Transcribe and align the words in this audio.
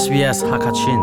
SBS 0.00 0.38
Hakachin. 0.50 1.00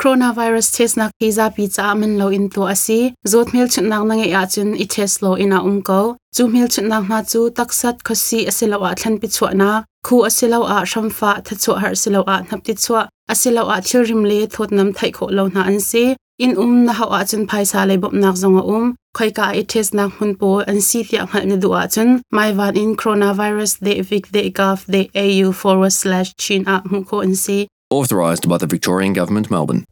Coronavirus 0.00 0.68
test 0.76 0.96
nak 0.96 1.10
kiza 1.20 1.46
pi 1.54 1.68
cha 1.68 1.94
min 1.94 2.16
lo 2.20 2.28
in 2.28 2.48
to 2.48 2.62
asi. 2.74 3.12
Zot 3.32 3.52
mil 3.52 3.68
chut 3.72 3.84
nak 3.84 4.02
nange 4.08 4.26
ya 4.34 4.42
chun 4.52 4.70
i 4.84 4.86
test 4.94 5.20
lo 5.22 5.36
ina 5.44 5.58
um 5.68 5.82
ko 5.88 6.16
chu 6.34 6.48
mil 6.48 6.68
chut 6.72 6.86
nak 6.92 7.04
na 7.10 7.18
chu 7.30 7.40
taksat 7.58 7.96
khosi 8.06 8.38
asilo 8.50 8.78
a 8.88 8.90
thlan 9.00 9.14
pi 9.20 9.28
chwa 9.36 9.48
na. 9.60 9.70
Khu 10.06 10.16
asilo 10.28 10.60
a 10.74 10.76
shamfa 10.92 11.32
tha 11.46 11.54
chu 11.62 11.72
har 11.82 11.94
silo 12.02 12.20
a 12.34 12.36
nap 12.48 12.60
ti 12.66 12.72
chwa 12.84 13.00
asilo 13.32 13.62
a 13.74 13.76
thil 13.86 14.02
rim 14.08 14.22
le 14.30 14.38
thot 14.54 14.70
nam 14.76 14.88
thai 14.98 15.10
kho 15.16 15.26
lo 15.36 15.44
na 15.54 15.62
an 15.70 15.80
si. 15.88 16.04
In 16.44 16.52
um 16.62 16.74
na 16.86 16.92
ha 16.98 17.04
chun 17.10 17.26
chun 17.30 17.42
phaisa 17.50 17.80
le 17.88 17.94
bop 18.02 18.12
nak 18.22 18.36
zonga 18.42 18.62
um 18.76 18.86
khoi 19.16 19.30
ka 19.30 19.46
i 19.60 19.62
test 19.72 19.94
nak 19.94 20.12
hun 20.18 20.34
po 20.40 20.50
an 20.72 20.80
si 20.80 21.04
ti 21.08 21.18
ang 21.22 21.28
hal 21.32 21.44
ni 21.46 21.56
du 21.62 21.72
a 21.80 21.86
chun. 21.94 22.22
Mai 22.36 22.52
van 22.58 22.76
in 22.82 22.96
coronavirus 22.96 23.72
de 23.86 24.00
vic 24.10 24.30
de 24.32 24.42
gov 24.58 24.86
de 24.94 25.02
au 25.24 25.52
forward 25.52 25.92
slash 25.92 26.34
chin 26.36 26.62
a 26.66 26.76
mu 26.90 27.04
ko 27.04 27.20
an 27.20 27.34
si. 27.34 27.68
Authorised 27.90 28.48
by 28.48 28.56
the 28.56 28.66
Victorian 28.66 29.12
Government, 29.12 29.50
Melbourne. 29.50 29.84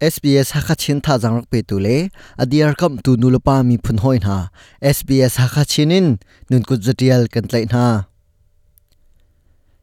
SBS 0.00 0.52
Hakachin 0.52 1.00
tha 1.02 1.18
jangrak 1.18 1.50
pe 1.50 1.62
tu 1.62 1.78
le. 1.80 1.96
Adiar 2.38 2.76
kam 2.76 2.98
tu 2.98 3.16
nulapa 3.16 3.64
mi 3.64 3.78
phun 3.78 3.98
hoi 4.04 4.18
na. 4.18 4.36
SBS 4.82 5.38
Hakachinin 5.42 6.20
nun 6.50 6.62
ku 6.62 6.76
jatial 6.76 7.26
kan 7.32 7.48
tlai 7.48 7.64
na. 7.72 7.84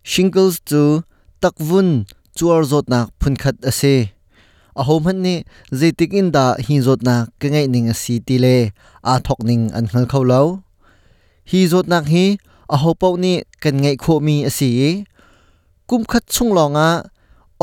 Shingles 0.03 0.59
chu 0.69 1.03
takwun 1.41 1.89
chuar 2.37 2.63
zot 2.71 2.87
nak 2.87 3.09
phun 3.19 3.35
khat 3.35 3.55
ase 3.71 4.14
ahom 4.79 5.01
han 5.07 5.17
ni 5.25 5.35
zetik 5.79 6.11
in 6.19 6.27
da 6.35 6.45
hi 6.65 6.75
zot 6.85 7.01
na 7.07 7.15
ka 7.39 7.47
ngai 7.53 7.67
ning 7.73 7.87
asi 7.93 8.15
ti 8.27 8.35
le 8.45 8.55
a 9.11 9.13
thok 9.25 9.39
ning 9.49 9.63
an 9.77 9.85
khal 9.91 10.05
khau 10.11 10.23
lo 10.31 10.41
hi 11.49 11.59
zot 11.71 11.85
nak 11.91 12.05
hi 12.13 12.25
a 12.73 12.75
ho 12.81 12.91
pau 13.01 13.13
ni 13.23 13.33
kan 13.63 13.75
ngai 13.83 13.95
kho 14.03 14.13
mi 14.27 14.35
asi 14.49 14.69
kum 15.89 16.01
khat 16.11 16.23
chung 16.33 16.51
longa 16.57 16.89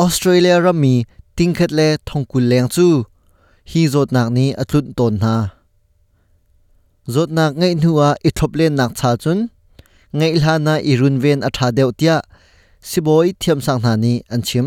Australia 0.05 0.57
rami 0.65 0.95
tingkhat 1.37 1.71
le 1.79 1.89
thongkul 2.09 2.45
leng 2.51 2.69
chu 2.75 2.87
hi 3.71 3.83
zot 3.95 4.09
nak 4.17 4.29
ni 4.37 4.47
atlun 4.63 4.87
ton 4.99 5.15
na 5.23 5.35
zot 7.15 7.31
nak 7.37 7.53
ngai 7.61 7.75
nuwa 7.83 8.09
i 8.29 8.31
thop 8.39 8.53
len 8.59 8.73
nak 8.81 8.93
cha 8.99 9.11
chun 9.23 9.39
ngai 10.19 10.33
lha 10.43 10.55
na 10.67 10.75
i 10.91 10.93
run 11.01 11.17
ven 11.23 11.39
a 11.49 11.51
tha 11.57 11.67
deuh 11.77 11.93
tia 11.99 12.17
siboi 12.89 13.29
thiam 13.41 13.59
sang 13.67 13.81
na 13.85 13.93
ni 14.05 14.13
an 14.35 14.41
chim 14.49 14.67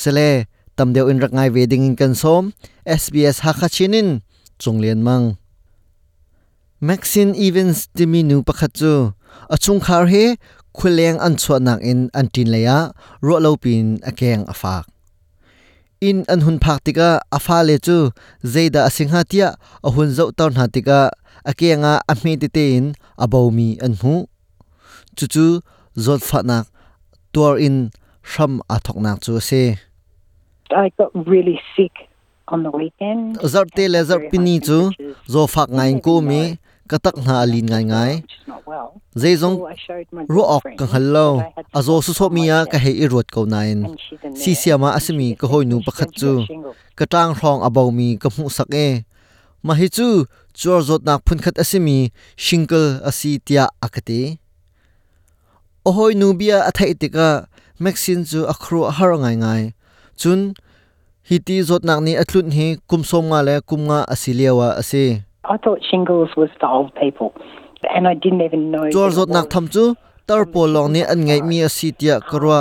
sele 0.00 0.28
tam 0.76 0.88
deuh 0.94 1.08
in 1.10 1.20
rak 1.22 1.32
ve 1.54 1.62
ding 1.70 1.84
in 1.88 1.96
kan 2.00 2.14
som 2.14 2.52
SBS 3.00 3.36
ha 3.44 3.52
kha 3.58 3.68
chinin 3.76 4.20
mang. 5.06 5.26
Maxine 6.80 7.32
Evans 7.46 7.88
timinu 7.96 8.44
pakhat 8.46 8.72
chu 8.78 8.92
achung 9.54 9.80
khar 9.86 10.04
he 10.12 10.24
khuleng 10.76 11.18
an 11.26 11.34
chwa 11.42 11.56
nak 11.66 11.80
in 11.90 12.00
an 12.18 12.26
tin 12.34 12.48
leya 12.54 12.78
ro 13.26 13.36
lo 13.44 13.56
pin 13.56 13.98
akeng 14.10 14.44
afak 14.52 14.84
in 16.00 16.24
an 16.28 16.40
hun 16.44 16.58
phak 16.58 16.84
tika 16.84 17.20
afa 17.32 17.58
le 17.68 17.76
chu, 17.86 18.10
zeida 18.52 18.80
asingha 18.88 19.20
tia, 19.30 19.48
a 19.86 19.88
hun 19.94 20.08
zo 20.16 20.24
tar 20.38 20.50
na 20.56 20.64
tika 20.74 21.00
akenga 21.50 21.92
a 22.10 22.14
me 22.22 22.32
te 22.42 22.48
tin 22.56 22.94
abomi 23.24 23.68
an 23.84 23.94
hu. 24.00 24.14
Chu 25.16 25.26
chu, 25.34 25.46
zot 26.04 26.22
pha 26.28 26.38
nak 26.48 26.66
tur 27.32 27.54
in, 27.66 27.76
sham 28.30 28.52
a 28.74 28.76
thok 28.84 28.98
nak 29.04 29.18
chu 29.24 29.32
se. 29.48 29.62
I 30.70 30.90
got 30.98 31.10
really 31.14 31.60
sick 31.76 31.92
on 32.48 32.62
the 32.62 32.70
weekend. 32.70 33.38
zar 33.46 33.66
te 33.66 33.88
le 33.88 34.02
zar 34.04 34.20
pini 34.30 34.58
chu. 34.60 34.90
zo 35.28 35.46
phak 35.46 35.68
ngai 35.70 36.02
ko 36.02 36.20
mi. 36.20 36.58
katak 36.90 37.16
na 37.26 37.42
alin 37.42 37.66
ngai 37.66 37.84
ngai. 37.90 38.12
zai 39.14 39.34
zong 39.42 39.56
ro 40.28 40.42
ok 40.58 40.64
ka 40.78 40.86
hallo 40.92 41.42
azo 41.74 42.02
su 42.02 42.12
so 42.14 42.26
mia 42.30 42.66
ka 42.70 42.78
he 42.78 42.92
i 43.04 43.06
rot 43.06 43.28
ko 43.34 43.44
nain. 43.44 43.78
Si 44.34 44.54
siama 44.54 44.94
asimi 44.98 45.28
ka 45.40 45.46
hoi 45.50 45.64
nu 45.66 45.82
pakhat 45.86 46.10
chu. 46.20 46.32
ka 46.98 47.04
tang 47.12 47.34
rong 47.40 47.60
abau 47.66 47.90
mi 47.98 48.08
ka 48.22 48.28
mu 48.36 48.46
sak 48.50 48.70
e. 48.74 48.88
Ma 49.66 49.74
hi 49.78 49.86
chu 49.96 50.26
chor 50.56 50.80
zot 50.88 51.02
nak 51.06 51.20
phun 51.26 51.38
khat 51.44 51.56
asimi 51.62 51.98
shingle 52.44 52.84
asi 53.08 53.38
tia 53.46 53.64
akati 53.86 54.38
o 55.86 55.90
hoi 55.96 56.12
nu 56.20 56.34
bia 56.38 56.58
athai 56.68 56.92
tika 57.00 57.46
maxin 57.82 58.20
chu 58.30 58.40
akhru 58.52 58.80
har 58.96 59.12
ngai 59.22 59.36
ngai 59.42 59.62
chun 60.20 60.40
hiti 61.28 61.56
zot 61.68 61.82
nak 61.88 62.00
ni 62.06 62.12
athlun 62.22 62.50
hi 62.56 62.66
kumsom 62.90 63.24
nga 63.30 63.40
le 63.48 63.54
kumnga 63.68 63.98
asiliawa 64.12 64.68
ase. 64.80 65.04
I 65.44 65.56
thought 65.62 65.80
shingles 65.88 66.30
was 66.36 66.50
for 66.60 66.68
old 66.76 66.92
people, 66.94 67.30
and 67.94 68.08
I 68.08 68.14
didn't 68.14 68.42
even 68.42 68.70
know. 68.72 68.86
chor 68.94 69.10
zot 69.10 69.28
nak 69.28 69.46
tham 69.52 69.66
chu 69.74 69.94
tar 70.26 70.42
pol 70.52 70.68
long 70.74 70.92
ni 70.94 71.02
an 71.12 71.20
ngai 71.26 71.40
mi 71.48 71.62
asi 71.68 71.92
tia 71.98 72.20
karwa. 72.20 72.60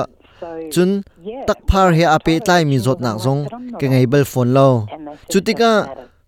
Chun 0.74 1.02
tak 1.48 1.60
phar 1.70 1.90
he 1.98 2.04
ape 2.16 2.34
tlai 2.46 2.62
mi 2.70 2.78
zot 2.86 3.00
nak 3.06 3.18
zong 3.26 3.42
ke 3.80 3.86
ngai 3.92 4.06
bel 4.12 4.26
phone 4.32 4.52
lo. 4.58 4.70
Chutika 5.32 5.72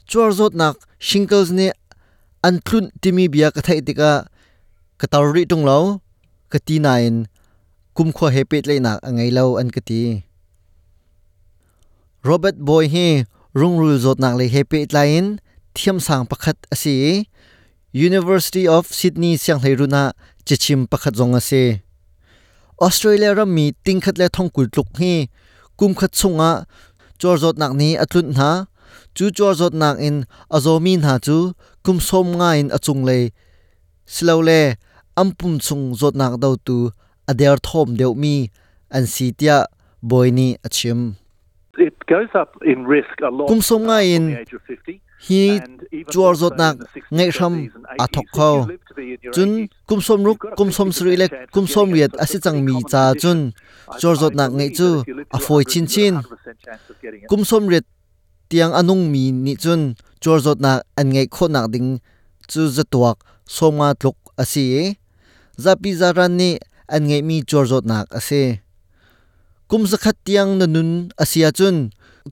chor 0.09 0.29
zot 0.39 0.53
nak 0.61 0.75
shingles 1.07 1.49
ni 1.57 1.67
an 2.47 2.55
thlun 2.65 2.85
timi 3.01 3.25
bia 3.33 3.47
ka 3.55 3.61
thai 3.67 3.79
tika 3.87 4.11
ka 4.99 5.05
tar 5.11 5.25
ri 5.33 5.43
tung 5.49 5.65
lo 5.69 5.79
ka 6.51 6.57
ti 6.67 6.75
nain 6.85 7.15
kum 7.97 8.09
kho 8.17 8.25
he 8.35 8.41
pet 8.49 8.63
lai 8.69 8.79
nak 8.85 8.97
angai 9.07 9.29
lo 9.37 9.43
an 9.61 9.69
ka 9.75 9.81
ti 9.89 10.01
Robert 12.25 12.57
Boy 12.57 12.89
hi 12.89 13.25
rung 13.53 13.77
rul 13.77 14.01
zot 14.01 14.17
nak 14.17 14.41
le 14.41 14.49
happy 14.49 14.89
pet 14.89 15.37
thiam 15.75 16.01
sang 16.01 16.25
pakhat 16.25 16.57
ase 16.73 17.29
University 17.93 18.67
of 18.67 18.89
Sydney 18.89 19.37
siang 19.37 19.61
hlei 19.61 19.77
runa 19.77 20.17
chichim 20.41 20.89
pakhat 20.89 21.13
zong 21.13 21.37
ase 21.37 21.85
Australia 22.81 23.37
ra 23.37 23.45
mi 23.45 23.65
tingkhat 23.85 24.17
le 24.17 24.27
thong 24.33 24.49
kul 24.49 24.65
tluk 24.73 24.89
hi 24.97 25.29
kum 25.77 25.93
khat 25.93 26.11
chunga 26.19 26.65
chor 27.21 27.37
zot 27.37 27.55
nak 27.61 27.73
ni 27.77 27.89
atlun 28.03 28.33
na 28.33 28.65
chu 29.13 29.29
chor 29.37 29.53
zot 29.53 29.73
nak 29.81 29.97
in 30.07 30.25
azomi 30.49 30.93
na 30.97 31.13
chu 31.25 31.37
kum 31.85 31.97
som 32.07 32.27
nga 32.39 32.49
in 32.57 32.73
achung 32.77 33.05
le 33.09 33.29
silo 34.13 34.41
le 34.47 34.61
ampum 35.21 35.53
chung 35.65 35.85
zot 35.99 36.15
nak 36.17 36.33
dau 36.41 36.55
tu 36.67 36.77
ader 37.29 37.57
thom 37.67 37.89
deu 37.99 38.13
mi 38.21 38.35
an 38.95 39.05
si 39.13 39.27
boyni 40.09 40.47
achim 40.65 41.01
it 41.77 41.95
goes 42.07 42.29
up 42.33 42.57
in 42.65 42.85
risk 42.85 43.21
a 43.21 43.29
lot 43.29 43.47
Kum 43.47 43.61
som 43.61 43.85
nga 43.87 44.01
from 44.01 44.13
in 44.15 44.23
the 44.33 44.41
age 44.41 44.53
of 44.53 44.61
50 44.65 45.01
hi 45.17 45.61
chuar 46.13 46.33
zot 46.37 46.53
nak 46.57 46.77
in 46.77 46.79
the 46.79 46.89
60s, 46.93 47.09
ngai 47.15 47.29
ram 47.39 47.53
70s 47.53 47.75
and 47.75 47.85
a 47.85 48.05
80s. 48.05 48.13
thok 48.13 48.27
kho 48.37 48.51
chun 49.33 49.51
80s, 49.65 49.69
kum 49.89 49.99
som 50.01 50.19
ruk 50.27 50.39
kum 50.57 50.69
som 50.71 50.89
50% 50.89 50.97
sri 50.97 51.13
le 51.17 51.27
kum 51.53 51.65
som 51.67 51.87
riat 51.95 52.13
asi 52.23 52.37
chang 52.39 52.59
mi 52.65 52.75
cha 52.91 53.13
chun 53.21 53.39
I- 53.89 54.17
zot 54.21 54.33
nak 54.37 54.51
ngai 54.57 54.69
chu 54.77 54.89
a 55.33 55.37
foi 55.39 55.63
100, 55.63 55.71
chin 55.71 55.85
chin 55.87 56.13
a 56.15 56.21
100% 56.21 56.65
chance 56.65 56.85
of 56.89 56.95
getting 57.01 57.21
it. 57.23 57.29
kum 57.29 57.41
som 57.45 57.63
riat 57.71 57.85
tiang 58.49 58.73
anung 58.79 59.11
mi 59.11 59.31
ni 59.31 59.53
chun 59.63 59.95
chor 60.23 60.39
zot 60.39 60.59
nak 60.61 60.85
an 60.99 61.07
ngai 61.13 61.27
kho 61.35 61.45
nak 61.49 61.65
ding 61.73 61.99
chu 62.47 62.61
zatuak 62.75 63.17
soma 63.45 63.93
tluk 64.01 64.17
asi 64.41 64.95
zapi 65.57 65.91
zaran 65.99 66.37
ni 66.39 66.49
an 66.87 67.01
ngai 67.09 67.21
mi 67.27 67.41
chor 67.49 67.65
zot 67.65 67.83
nak 67.89 68.07
ase 68.13 68.61
kum 69.67 69.83
zakhat 69.91 70.15
tiang 70.23 70.51
na 70.59 70.65
nun 70.65 70.91
asia 71.23 71.51
chun 71.57 71.77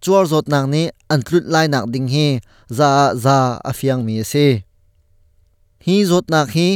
chuar 0.04 0.26
zot 0.32 0.48
nang 0.54 0.68
ni 0.74 0.84
an 1.12 1.20
tlut 1.26 1.46
lai 1.54 1.68
nak 1.74 1.86
ding 1.94 2.08
hi 2.14 2.28
za 2.78 2.90
za 3.24 3.38
afiang 3.72 4.02
mi 4.08 4.16
se 4.32 4.46
hi 5.86 5.96
zot 6.10 6.26
nak 6.34 6.48
hi 6.56 6.68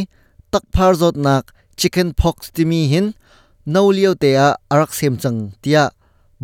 tak 0.51 0.63
phar 0.73 0.93
zot 1.01 1.15
nak 1.25 1.43
chicken 1.79 2.09
pox 2.19 2.35
ti 2.55 2.63
mi 2.71 2.81
hin 2.91 3.07
no 3.73 3.81
liu 3.97 4.11
te 4.21 4.29
a 4.47 4.49
arak 4.73 4.91
sem 4.97 5.15
chang 5.21 5.39
tia 5.63 5.83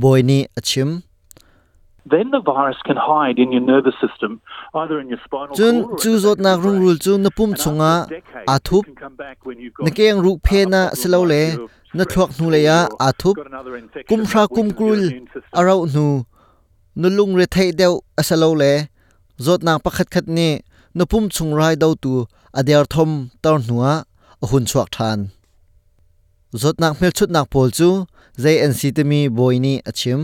boy 0.02 0.20
ni 0.30 0.40
achim 0.60 0.90
chun 5.58 5.76
chu 6.02 6.12
zot 6.24 6.38
nak 6.46 6.62
rung 6.64 6.80
rul 6.84 6.98
chu 7.06 7.18
na 7.18 7.30
pum 7.38 7.50
And 7.50 7.60
chunga 7.62 7.94
after 8.02 8.16
decades, 8.16 8.52
a 8.54 8.56
it 8.56 8.64
thup 8.68 8.84
can 8.86 8.96
come 8.96 9.16
back 9.16 9.38
when 9.48 9.58
you've 9.60 9.74
got 9.74 9.86
na 9.86 9.92
keng 9.98 10.20
ruk 10.26 10.40
phe 10.48 10.62
a 10.62 10.66
na 10.74 10.82
selo 11.00 11.22
le 11.32 11.44
na 11.98 12.04
thuak 12.12 12.30
nu 12.40 12.50
le 12.54 12.60
ya 12.70 12.78
or 12.92 12.98
a 13.08 13.10
thup 13.22 13.36
got 13.36 13.48
another 13.48 13.74
infection 13.82 14.10
kum 14.10 14.22
that 14.32 14.50
kum 14.56 14.68
krul 14.78 15.04
arau 15.60 15.80
nu 15.96 16.06
nu 17.00 17.08
lung 17.18 17.34
re 17.40 17.46
thei 17.56 17.70
deu 17.80 17.94
asalo 18.20 18.50
le 18.62 18.74
zot 19.46 19.60
nak 19.66 19.78
pakhat 19.84 20.08
khat 20.14 20.28
ni 20.38 20.50
na 20.98 21.04
pum 21.12 21.24
chung 21.36 21.54
rai 21.60 21.74
dau 21.82 21.94
tu 22.04 22.14
ader 22.60 22.86
thom 22.94 23.12
tar 23.44 23.58
nuwa 23.68 23.92
a 24.44 24.46
hun 24.50 24.66
chuak 24.72 24.90
than. 24.98 25.20
Zot 26.62 26.76
nak 26.82 26.94
mel 27.02 27.12
chut 27.18 27.30
nak 27.36 27.50
pol 27.52 27.70
chu 27.78 27.90
si 28.80 28.88
te 28.96 29.04
mi 29.12 29.20
boy 29.38 29.56
ni 29.66 29.74
achim 29.90 30.22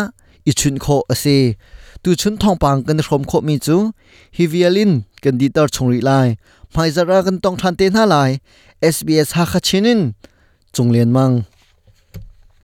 i 0.48 0.52
chun 0.60 0.76
kho 0.84 0.96
ase 1.12 1.36
tu 2.02 2.10
chun 2.20 2.34
thong 2.40 2.58
pang 2.62 2.78
kan 2.86 3.00
rom 3.08 3.22
kho 3.30 3.38
mi 3.46 3.54
chu 3.66 3.76
hi 4.36 4.44
vialin 4.52 4.92
kan 5.22 5.34
di 5.40 5.46
tar 5.54 5.68
chung 5.74 5.88
ri 5.92 6.00
lai 6.08 6.28
mai 6.74 6.88
zara 6.96 7.18
kan 7.26 7.36
tong 7.44 7.56
than 7.60 7.74
te 7.78 7.86
na 7.96 8.02
lai 8.12 8.30
sbs 8.94 9.30
ha 9.36 9.44
kha 9.50 9.60
chinin 9.66 10.00
chung 10.74 10.90
len 10.94 11.10
mang 11.16 11.34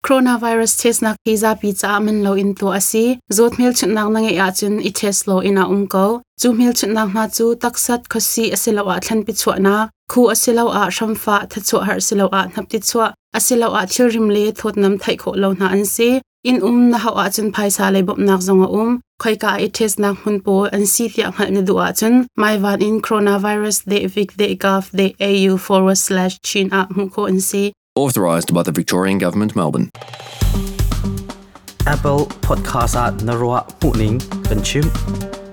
coronavirus 0.06 0.74
test 0.82 1.02
na 1.02 1.16
visa 1.26 1.56
pi 1.62 1.74
cha 1.74 2.00
min 2.00 2.24
lo 2.24 2.34
in 2.34 2.56
to 2.56 2.68
asi. 2.70 3.20
Zot 3.32 3.58
mil 3.60 3.74
chun 3.74 3.94
nak 3.94 4.10
nange 4.10 4.34
ya 4.34 4.52
chun 4.52 4.80
i 4.80 4.90
test 4.90 5.28
lo 5.28 5.42
ina 5.42 5.64
um 5.68 5.88
ko. 5.88 6.22
Chu 6.40 6.54
mil 6.54 6.74
chun 6.74 6.94
nak 6.94 7.14
ma 7.14 7.28
chu 7.28 7.56
taksat 7.56 8.08
khosi 8.08 8.52
asilo 8.56 8.84
a 8.96 9.00
thlan 9.00 9.26
pi 9.26 9.34
chwa 9.34 9.60
na. 9.60 9.90
Khu 10.12 10.22
asilo 10.34 10.66
a 10.80 10.84
shamfa 10.98 11.38
tha 11.52 11.60
chu 11.68 11.78
har 11.88 12.00
silo 12.00 12.28
a 12.40 12.42
nap 12.56 12.68
ti 12.70 12.80
chwa 12.80 13.14
asilo 13.38 13.68
a 13.80 13.86
thil 13.88 14.10
rim 14.10 14.30
le 14.30 14.52
thot 14.52 14.76
nam 14.76 14.98
thai 14.98 15.16
kho 15.22 15.32
lo 15.36 15.54
na 15.54 15.68
an 15.76 15.86
si. 15.86 16.22
In 16.44 16.64
um 16.64 16.90
na 16.90 16.98
ha 16.98 17.12
a 17.24 17.30
chun 17.30 17.52
phaisa 17.54 17.92
le 17.94 18.02
bop 18.04 18.18
nak 18.18 18.42
zonga 18.48 18.68
um. 18.80 19.00
Khoi 19.22 19.36
ka 19.36 19.52
i 19.66 19.68
test 19.68 20.00
na 20.00 20.14
hun 20.14 20.40
po 20.46 20.66
an 20.66 20.86
si 20.94 21.08
tia 21.10 21.30
ngal 21.32 21.52
ni 21.52 21.62
du 21.62 21.78
a 21.78 21.94
chun. 21.94 22.26
Mai 22.36 22.58
van 22.58 22.82
in 22.82 23.02
coronavirus 23.06 23.86
de 23.92 24.08
vic 24.08 24.36
de 24.38 24.56
gov 24.64 24.90
de 24.92 25.08
au 25.20 25.58
forward 25.58 25.98
slash 25.98 26.36
chin 26.42 26.68
a 26.80 26.88
mu 26.96 27.08
ko 27.10 27.26
an 27.26 27.40
si. 27.40 27.72
Authorised 27.96 28.54
by 28.54 28.64
the 28.64 28.72
Victorian 28.72 29.18
Government, 29.18 29.54
Melbourne. 29.54 29.90
Apple 31.86 32.26
Podcast 32.40 32.96
at 32.96 33.16
Narwa 33.20 33.68
Puning 33.82 34.18
Kanchim 34.48 34.84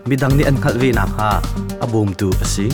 Midang 0.05 0.37
ni 0.37 0.44
an 0.44 0.56
khalvi 0.58 0.94
na 0.94 1.05
ha. 1.05 1.43
Abum 1.82 2.17
tu 2.17 2.31
asi 2.40 2.70